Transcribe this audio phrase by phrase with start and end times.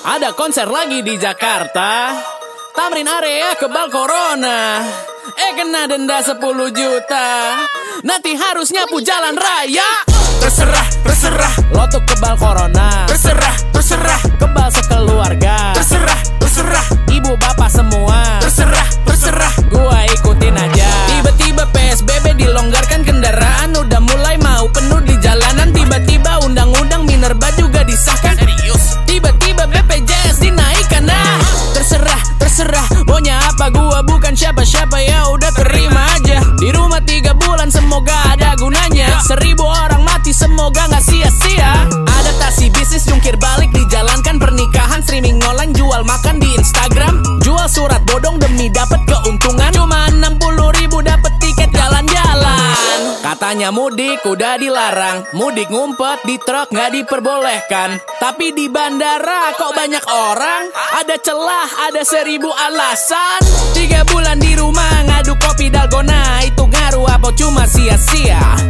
[0.00, 2.16] Ada konser lagi di Jakarta.
[2.72, 4.80] Tamrin area kebal corona.
[5.36, 6.40] Eh kena denda 10
[6.72, 7.28] juta.
[8.00, 10.08] Nanti harus nyapu jalan raya.
[10.40, 13.04] Terserah, terserah, Lo tuh kebal corona.
[13.04, 13.19] terserah,
[34.50, 36.42] siapa-siapa Ya udah terima aja.
[36.58, 39.22] Di rumah tiga bulan semoga ada gunanya.
[39.22, 41.86] Seribu orang mati semoga gak sia-sia.
[41.86, 45.06] Adaptasi bisnis jungkir balik Dijalankan pernikahan.
[45.06, 47.22] Streaming online jual makan di Instagram.
[47.46, 49.69] Jual surat bodong demi dapat keuntungan
[53.40, 55.24] Katanya mudik udah dilarang.
[55.32, 57.96] Mudik ngumpet di truk nggak diperbolehkan.
[58.20, 60.68] Tapi di bandara kok banyak orang?
[61.00, 63.40] Ada celah, ada seribu alasan.
[63.72, 66.44] Tiga bulan di rumah ngadu kopi dalgona.
[66.44, 68.69] Itu ngaruh apa cuma sia-sia